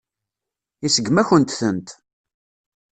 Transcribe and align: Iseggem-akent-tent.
Iseggem-akent-tent. 0.85 1.89